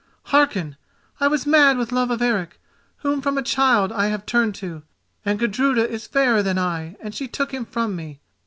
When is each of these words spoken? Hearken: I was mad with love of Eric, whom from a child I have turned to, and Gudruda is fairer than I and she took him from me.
Hearken: 0.33 0.77
I 1.19 1.27
was 1.27 1.45
mad 1.45 1.77
with 1.77 1.91
love 1.91 2.09
of 2.09 2.23
Eric, 2.23 2.59
whom 3.03 3.21
from 3.21 3.37
a 3.37 3.43
child 3.43 3.91
I 3.91 4.07
have 4.07 4.25
turned 4.25 4.55
to, 4.55 4.81
and 5.23 5.37
Gudruda 5.37 5.87
is 5.87 6.07
fairer 6.07 6.41
than 6.41 6.57
I 6.57 6.95
and 7.01 7.13
she 7.13 7.27
took 7.27 7.53
him 7.53 7.65
from 7.65 7.95
me. 7.95 8.19